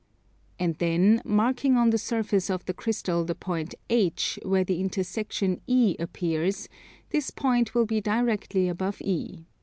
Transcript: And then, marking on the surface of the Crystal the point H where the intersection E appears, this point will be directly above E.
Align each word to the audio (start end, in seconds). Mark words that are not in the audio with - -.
And 0.57 0.73
then, 0.79 1.21
marking 1.23 1.77
on 1.77 1.91
the 1.91 1.99
surface 1.99 2.49
of 2.49 2.65
the 2.65 2.73
Crystal 2.73 3.23
the 3.23 3.35
point 3.35 3.75
H 3.87 4.39
where 4.43 4.63
the 4.63 4.79
intersection 4.81 5.61
E 5.67 5.95
appears, 5.99 6.67
this 7.11 7.29
point 7.29 7.75
will 7.75 7.85
be 7.85 8.01
directly 8.01 8.67
above 8.67 8.99
E. 9.03 9.45